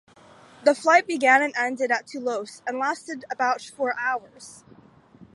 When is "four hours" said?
3.61-4.63